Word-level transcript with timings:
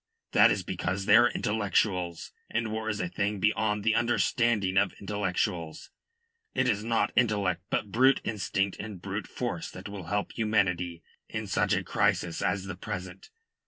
That 0.31 0.49
is 0.49 0.63
because 0.63 1.05
they 1.05 1.15
are 1.15 1.29
intellectuals, 1.29 2.31
and 2.49 2.71
war 2.71 2.89
is 2.89 2.99
a 2.99 3.07
thing 3.07 3.39
beyond 3.39 3.83
the 3.83 3.93
understanding 3.93 4.75
of 4.75 4.93
intellectuals. 4.93 5.91
It 6.55 6.67
is 6.67 6.83
not 6.83 7.13
intellect 7.15 7.61
but 7.69 7.91
brute 7.91 8.19
instinct 8.23 8.77
and 8.79 8.99
brute 8.99 9.27
force 9.27 9.69
that 9.69 9.87
will 9.87 10.05
help 10.05 10.31
humanity 10.31 11.03
in 11.29 11.45
such 11.45 11.73
a 11.73 11.83
crisis 11.83 12.41
as 12.41 12.65
the 12.65 12.75
present. 12.75 13.29